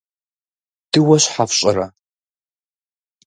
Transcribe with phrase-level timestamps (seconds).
[0.91, 1.85] Дыуэ щхьэ фщӀырэ?